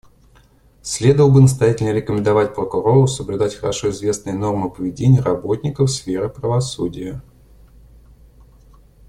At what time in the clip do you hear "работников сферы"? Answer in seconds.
5.21-6.27